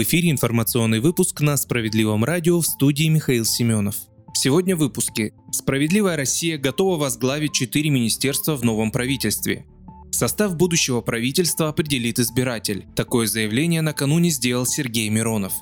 В 0.00 0.02
эфире 0.02 0.30
информационный 0.30 0.98
выпуск 0.98 1.42
на 1.42 1.58
Справедливом 1.58 2.24
радио 2.24 2.58
в 2.58 2.66
студии 2.66 3.06
Михаил 3.08 3.44
Семенов. 3.44 3.96
Сегодня 4.32 4.74
в 4.74 4.78
выпуске. 4.78 5.34
Справедливая 5.52 6.16
Россия 6.16 6.56
готова 6.56 6.96
возглавить 6.98 7.52
четыре 7.52 7.90
министерства 7.90 8.56
в 8.56 8.64
новом 8.64 8.92
правительстве. 8.92 9.66
Состав 10.10 10.56
будущего 10.56 11.02
правительства 11.02 11.68
определит 11.68 12.18
избиратель. 12.18 12.86
Такое 12.96 13.26
заявление 13.26 13.82
накануне 13.82 14.30
сделал 14.30 14.64
Сергей 14.64 15.10
Миронов. 15.10 15.52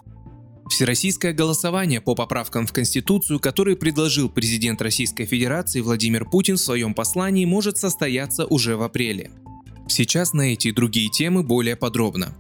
Всероссийское 0.71 1.33
голосование 1.33 2.01
по 2.01 2.15
поправкам 2.15 2.69
в 2.69 2.73
Конституцию, 2.73 3.41
который 3.41 3.75
предложил 3.75 4.29
президент 4.29 4.81
Российской 4.81 5.25
Федерации 5.25 5.81
Владимир 5.81 6.25
Путин 6.25 6.59
в 6.59 6.61
своем 6.61 6.95
послании, 6.95 7.45
может 7.45 7.77
состояться 7.77 8.47
уже 8.47 8.77
в 8.77 8.83
апреле. 8.83 9.33
Сейчас 9.89 10.33
на 10.33 10.43
эти 10.43 10.69
и 10.69 10.73
другие 10.73 11.11
темы 11.11 11.43
более 11.43 11.75
подробно. 11.75 12.37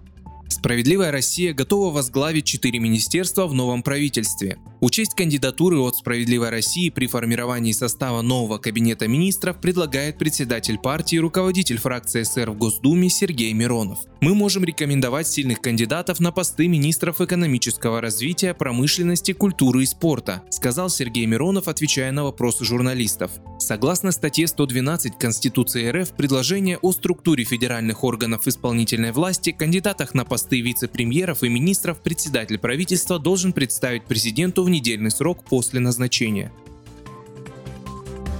Справедливая 0.48 1.12
Россия 1.12 1.52
готова 1.52 1.92
возглавить 1.92 2.46
четыре 2.46 2.78
министерства 2.80 3.46
в 3.46 3.54
новом 3.54 3.82
правительстве. 3.82 4.58
Учесть 4.80 5.14
кандидатуры 5.14 5.78
от 5.78 5.96
«Справедливой 5.96 6.50
России» 6.50 6.88
при 6.88 7.06
формировании 7.06 7.72
состава 7.72 8.22
нового 8.22 8.58
кабинета 8.58 9.06
министров 9.08 9.60
предлагает 9.60 10.18
председатель 10.18 10.78
партии 10.78 11.16
и 11.16 11.20
руководитель 11.20 11.78
фракции 11.78 12.22
СР 12.22 12.50
в 12.50 12.56
Госдуме 12.56 13.10
Сергей 13.10 13.52
Миронов. 13.52 13.98
Мы 14.20 14.34
можем 14.34 14.64
рекомендовать 14.64 15.28
сильных 15.28 15.60
кандидатов 15.60 16.18
на 16.18 16.32
посты 16.32 16.66
министров 16.66 17.20
экономического 17.20 18.00
развития, 18.00 18.54
промышленности, 18.54 19.32
культуры 19.32 19.82
и 19.82 19.86
спорта, 19.86 20.42
сказал 20.50 20.90
Сергей 20.90 21.26
Миронов, 21.26 21.68
отвечая 21.68 22.10
на 22.12 22.24
вопросы 22.24 22.64
журналистов. 22.64 23.32
Согласно 23.58 24.12
статье 24.12 24.46
112 24.46 25.18
Конституции 25.18 25.90
РФ, 25.90 26.12
предложение 26.12 26.78
о 26.78 26.92
структуре 26.92 27.44
федеральных 27.44 28.04
органов 28.04 28.46
исполнительной 28.46 29.12
власти, 29.12 29.50
кандидатах 29.50 30.14
на 30.14 30.24
посты 30.24 30.37
вице-премьеров 30.46 31.42
и 31.42 31.48
министров 31.48 32.00
председатель 32.00 32.58
правительства 32.58 33.18
должен 33.18 33.52
представить 33.52 34.04
президенту 34.04 34.62
в 34.62 34.70
недельный 34.70 35.10
срок 35.10 35.44
после 35.44 35.80
назначения. 35.80 36.52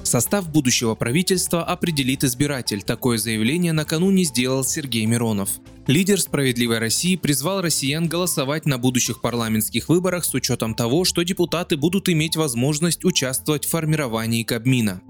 Состав 0.09 0.51
будущего 0.51 0.95
правительства 0.95 1.63
определит 1.63 2.25
избиратель. 2.25 2.83
Такое 2.83 3.19
заявление 3.19 3.75
накануне 3.75 4.25
сделал 4.25 4.65
Сергей 4.65 5.05
Миронов. 5.05 5.51
Лидер 5.87 6.21
«Справедливой 6.21 6.79
России» 6.79 7.17
призвал 7.17 7.61
россиян 7.61 8.09
голосовать 8.09 8.65
на 8.65 8.79
будущих 8.79 9.21
парламентских 9.21 9.91
выборах 9.91 10.25
с 10.25 10.33
учетом 10.33 10.75
того, 10.75 11.05
что 11.05 11.23
депутаты 11.23 11.77
будут 11.77 12.09
иметь 12.09 12.37
возможность 12.37 13.05
участвовать 13.05 13.67
в 13.67 13.71
формировании 13.71 14.45
Кабмина. 14.45 15.03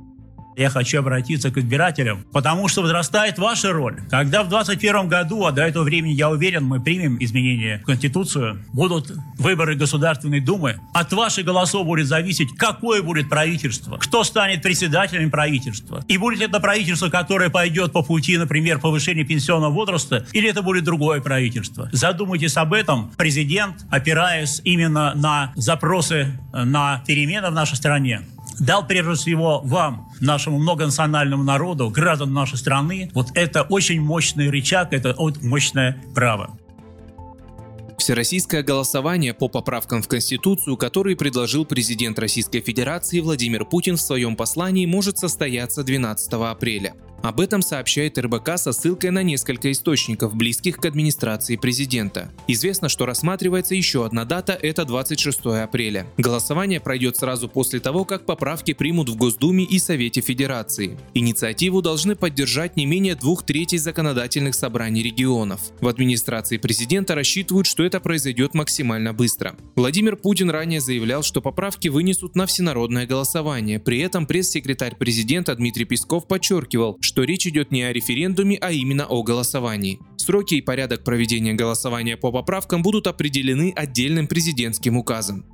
Я 0.58 0.70
хочу 0.70 0.98
обратиться 0.98 1.52
к 1.52 1.56
избирателям, 1.58 2.24
потому 2.32 2.66
что 2.66 2.82
возрастает 2.82 3.38
ваша 3.38 3.72
роль. 3.72 4.00
Когда 4.10 4.42
в 4.42 4.48
2021 4.48 5.08
году, 5.08 5.44
а 5.44 5.52
до 5.52 5.62
этого 5.62 5.84
времени, 5.84 6.14
я 6.14 6.28
уверен, 6.28 6.64
мы 6.64 6.80
примем 6.80 7.16
изменения 7.20 7.78
в 7.78 7.84
Конституцию, 7.84 8.58
будут 8.72 9.12
выборы 9.38 9.76
Государственной 9.76 10.40
Думы, 10.40 10.80
от 10.92 11.12
ваших 11.12 11.44
голосов 11.44 11.86
будет 11.86 12.08
зависеть, 12.08 12.48
какое 12.58 13.02
будет 13.02 13.28
правительство, 13.28 13.98
кто 13.98 14.24
станет 14.24 14.60
председателем 14.60 15.30
правительства. 15.30 16.04
И 16.08 16.18
будет 16.18 16.40
это 16.40 16.58
правительство, 16.58 17.08
которое 17.08 17.50
пойдет 17.50 17.92
по 17.92 18.02
пути, 18.02 18.36
например, 18.36 18.80
повышения 18.80 19.22
пенсионного 19.22 19.70
возраста, 19.70 20.26
или 20.32 20.50
это 20.50 20.62
будет 20.62 20.82
другое 20.82 21.20
правительство. 21.20 21.88
Задумайтесь 21.92 22.56
об 22.56 22.72
этом. 22.72 23.12
Президент, 23.16 23.86
опираясь 23.90 24.60
именно 24.64 25.14
на 25.14 25.52
запросы 25.54 26.36
на 26.52 27.04
перемены 27.06 27.48
в 27.50 27.52
нашей 27.52 27.76
стране, 27.76 28.22
дал 28.58 28.86
прежде 28.86 29.14
всего 29.14 29.60
вам, 29.64 30.08
нашему 30.20 30.58
многонациональному 30.58 31.42
народу, 31.42 31.90
гражданам 31.90 32.34
нашей 32.34 32.58
страны, 32.58 33.10
вот 33.14 33.28
это 33.34 33.62
очень 33.62 34.00
мощный 34.00 34.50
рычаг, 34.50 34.92
это 34.92 35.14
мощное 35.42 36.02
право. 36.14 36.58
Всероссийское 37.98 38.62
голосование 38.62 39.34
по 39.34 39.48
поправкам 39.48 40.02
в 40.02 40.08
Конституцию, 40.08 40.76
которые 40.76 41.16
предложил 41.16 41.66
президент 41.66 42.18
Российской 42.18 42.60
Федерации 42.60 43.18
Владимир 43.20 43.64
Путин 43.64 43.96
в 43.96 44.00
своем 44.00 44.36
послании, 44.36 44.86
может 44.86 45.18
состояться 45.18 45.82
12 45.82 46.32
апреля. 46.34 46.94
Об 47.22 47.40
этом 47.40 47.62
сообщает 47.62 48.16
РБК 48.16 48.56
со 48.56 48.72
ссылкой 48.72 49.10
на 49.10 49.22
несколько 49.22 49.72
источников, 49.72 50.34
близких 50.34 50.76
к 50.76 50.84
администрации 50.84 51.56
президента. 51.56 52.30
Известно, 52.46 52.88
что 52.88 53.06
рассматривается 53.06 53.74
еще 53.74 54.06
одна 54.06 54.24
дата– 54.24 54.52
это 54.62 54.84
26 54.84 55.40
апреля. 55.62 56.06
Голосование 56.16 56.80
пройдет 56.80 57.16
сразу 57.16 57.48
после 57.48 57.80
того, 57.80 58.04
как 58.04 58.24
поправки 58.24 58.72
примут 58.72 59.08
в 59.08 59.16
Госдуме 59.16 59.64
и 59.64 59.78
Совете 59.78 60.20
Федерации. 60.20 60.98
Инициативу 61.14 61.82
должны 61.82 62.14
поддержать 62.14 62.76
не 62.76 62.86
менее 62.86 63.16
двух 63.16 63.44
третей 63.44 63.78
законодательных 63.78 64.54
собраний 64.54 65.02
регионов. 65.02 65.60
В 65.80 65.88
администрации 65.88 66.56
президента 66.56 67.14
рассчитывают, 67.14 67.66
что 67.66 67.82
это 67.82 67.98
произойдет 67.98 68.54
максимально 68.54 69.12
быстро. 69.12 69.56
Владимир 69.74 70.16
Путин 70.16 70.50
ранее 70.50 70.80
заявлял, 70.80 71.22
что 71.22 71.40
поправки 71.40 71.88
вынесут 71.88 72.36
на 72.36 72.46
всенародное 72.46 73.06
голосование. 73.06 73.80
При 73.80 73.98
этом 73.98 74.26
пресс-секретарь 74.26 74.96
президента 74.96 75.54
Дмитрий 75.54 75.84
Песков 75.84 76.28
подчеркивал, 76.28 76.96
что 77.08 77.24
речь 77.24 77.46
идет 77.46 77.72
не 77.72 77.82
о 77.82 77.92
референдуме, 77.92 78.58
а 78.60 78.70
именно 78.70 79.06
о 79.06 79.22
голосовании. 79.22 79.98
Сроки 80.18 80.56
и 80.56 80.60
порядок 80.60 81.04
проведения 81.04 81.54
голосования 81.54 82.18
по 82.18 82.30
поправкам 82.30 82.82
будут 82.82 83.06
определены 83.06 83.72
отдельным 83.74 84.26
президентским 84.26 84.98
указом. 84.98 85.46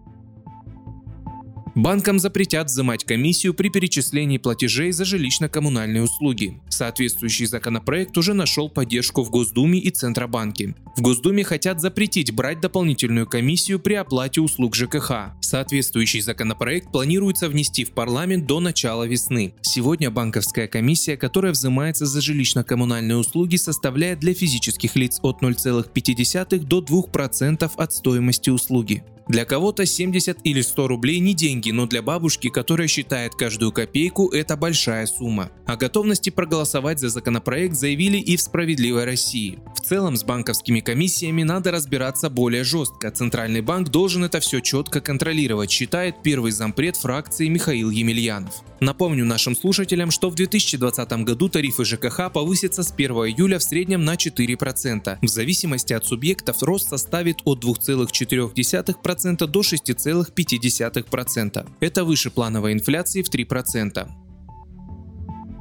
Банкам 1.75 2.21
запретят 2.21 2.69
взимать 2.69 3.03
комиссию 3.03 3.53
при 3.53 3.69
перечислении 3.69 4.39
платежей 4.39 4.93
за 4.93 5.03
жилищно-коммунальные 5.03 6.03
услуги. 6.03 6.61
Соответствующий 6.69 7.47
законопроект 7.47 8.17
уже 8.17 8.33
нашел 8.33 8.69
поддержку 8.69 9.25
в 9.25 9.31
Госдуме 9.31 9.81
и 9.81 9.91
Центробанке. 9.91 10.77
В 10.97 11.03
Госдуме 11.03 11.43
хотят 11.43 11.81
запретить 11.81 12.33
брать 12.33 12.61
дополнительную 12.61 13.27
комиссию 13.27 13.81
при 13.81 13.95
оплате 13.95 14.41
услуг 14.41 14.77
ЖКХ. 14.77 15.35
Соответствующий 15.41 16.21
законопроект 16.21 16.93
планируется 16.93 17.49
внести 17.49 17.85
в 17.85 17.91
парламент 17.91 18.47
до 18.47 18.61
начала 18.61 19.03
весны. 19.03 19.55
Сегодня 19.63 20.13
банковская 20.13 20.69
комиссия, 20.69 21.17
которая 21.17 21.51
взимается 21.51 22.07
за 22.07 22.21
жилищно-коммунальные 22.21 23.17
услуги, 23.17 23.57
составляет 23.57 24.21
для 24.21 24.33
физических 24.33 24.95
лиц 24.95 25.19
от 25.23 25.43
0,5 25.43 26.59
до 26.59 26.81
2% 26.81 27.71
от 27.77 27.93
стоимости 27.93 28.51
услуги. 28.51 29.03
Для 29.27 29.47
кого-то 29.47 29.87
70 29.87 30.39
или 30.45 30.61
100 30.61 30.87
рублей 30.87 31.19
не 31.19 31.33
деньги, 31.33 31.71
но 31.71 31.87
для 31.87 32.03
бабушки, 32.03 32.51
которая 32.51 32.89
считает 32.89 33.35
каждую 33.35 33.73
копейку, 33.73 34.29
это 34.29 34.55
большая 34.55 35.07
сумма. 35.07 35.51
О 35.67 35.77
готовности 35.77 36.29
проголосовать 36.29 37.01
за 37.01 37.09
законопроект 37.09 37.75
заявили 37.75 38.19
и 38.19 38.37
в 38.37 38.43
«Справедливой 38.43 39.05
России». 39.05 39.59
В 39.75 39.81
целом 39.81 40.17
с 40.17 40.25
банковскими 40.25 40.81
комиссиями 40.81 41.43
надо 41.43 41.71
разбираться 41.71 42.29
более 42.29 42.65
жестко. 42.65 43.11
Центральный 43.11 43.63
банк 43.63 43.89
должен 43.89 44.25
это 44.25 44.41
все 44.41 44.61
четко 44.61 45.01
контролировать, 45.01 45.71
считает 45.71 46.23
первый 46.23 46.53
зампред 46.53 46.97
фракции 46.97 47.49
Михаил 47.49 47.91
Емельянов. 47.91 48.63
Напомню 48.81 49.25
нашим 49.25 49.57
слушателям, 49.57 50.11
что 50.11 50.29
в 50.29 50.35
2020 50.35 51.13
году 51.25 51.49
тарифы 51.49 51.85
ЖКХ 51.85 52.31
повысятся 52.31 52.83
с 52.83 52.93
1 52.93 53.11
июля 53.11 53.59
в 53.59 53.63
среднем 53.63 54.05
на 54.05 54.15
4%. 54.17 55.19
В 55.23 55.29
зависимости 55.29 55.95
от 55.95 56.05
субъектов 56.05 56.63
рост 56.63 56.91
составит 56.91 57.39
от 57.45 57.65
2,4% 57.65 58.95
3,5% 59.15 59.47
до 59.47 59.61
6,5%. 59.61 61.67
Это 61.81 62.05
выше 62.05 62.31
плановой 62.31 62.73
инфляции 62.73 63.23
в 63.23 63.33
3%. 63.33 64.09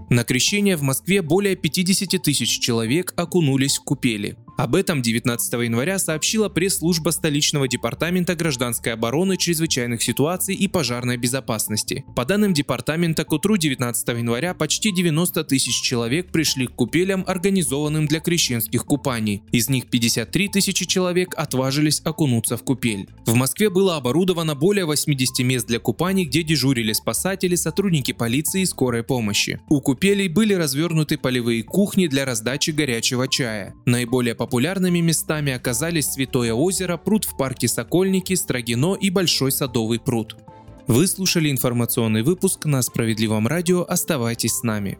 На 0.09 0.23
крещение 0.23 0.77
в 0.77 0.81
Москве 0.81 1.21
более 1.21 1.55
50 1.55 2.21
тысяч 2.21 2.59
человек 2.59 3.13
окунулись 3.15 3.77
в 3.77 3.83
купели. 3.83 4.35
Об 4.57 4.75
этом 4.75 5.01
19 5.01 5.53
января 5.53 5.97
сообщила 5.97 6.47
пресс-служба 6.47 7.09
столичного 7.09 7.67
департамента 7.67 8.35
гражданской 8.35 8.93
обороны, 8.93 9.35
чрезвычайных 9.35 10.03
ситуаций 10.03 10.53
и 10.55 10.67
пожарной 10.67 11.17
безопасности. 11.17 12.05
По 12.15 12.23
данным 12.23 12.53
департамента, 12.53 13.23
к 13.25 13.31
утру 13.31 13.57
19 13.57 14.07
января 14.09 14.53
почти 14.53 14.91
90 14.91 15.43
тысяч 15.45 15.81
человек 15.81 16.31
пришли 16.31 16.67
к 16.67 16.75
купелям, 16.75 17.23
организованным 17.25 18.05
для 18.05 18.19
крещенских 18.19 18.85
купаний. 18.85 19.41
Из 19.51 19.69
них 19.69 19.89
53 19.89 20.49
тысячи 20.49 20.85
человек 20.85 21.33
отважились 21.35 22.01
окунуться 22.03 22.55
в 22.55 22.63
купель. 22.63 23.07
В 23.25 23.33
Москве 23.33 23.71
было 23.71 23.95
оборудовано 23.97 24.53
более 24.53 24.85
80 24.85 25.39
мест 25.45 25.65
для 25.65 25.79
купаний, 25.79 26.25
где 26.25 26.43
дежурили 26.43 26.93
спасатели, 26.93 27.55
сотрудники 27.55 28.11
полиции 28.11 28.61
и 28.61 28.65
скорой 28.65 29.03
помощи. 29.03 29.59
У 29.69 29.81
купелей 29.81 30.27
были 30.27 30.53
развернуты 30.53 31.17
полевые 31.17 31.63
кухни 31.63 32.05
для 32.05 32.25
раздачи 32.25 32.69
горячего 32.69 33.27
чая. 33.27 33.73
Наиболее 33.85 34.35
Популярными 34.43 34.99
местами 34.99 35.53
оказались 35.53 36.07
Святое 36.07 36.53
озеро, 36.53 36.97
пруд 36.97 37.23
в 37.23 37.37
парке 37.37 37.69
Сокольники, 37.69 38.33
Строгино 38.33 38.93
и 38.93 39.09
Большой 39.09 39.53
Садовый 39.53 40.01
пруд. 40.01 40.35
Вы 40.85 41.07
слушали 41.07 41.49
информационный 41.49 42.23
выпуск 42.23 42.65
на 42.65 42.81
Справедливом 42.81 43.47
радио. 43.47 43.85
Оставайтесь 43.87 44.55
с 44.55 44.63
нами. 44.63 44.99